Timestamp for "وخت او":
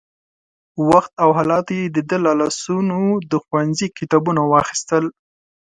0.89-1.29